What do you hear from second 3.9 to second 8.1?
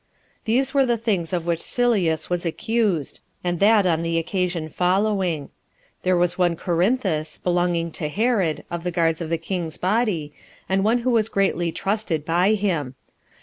the occasion following: There was one Corinthus, belonging to